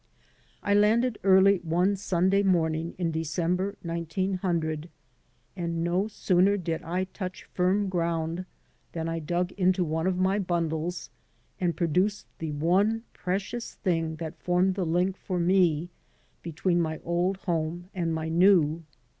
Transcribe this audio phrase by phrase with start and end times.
[0.63, 4.89] I landed early one Sunday morning in December, 1900;
[5.55, 8.45] and no sooner did I touch firm ground
[8.93, 11.11] than I dug into one of my bundles
[11.59, 15.91] and produced the one precious thing that formed the link for me
[16.41, 18.81] between my old home and my new.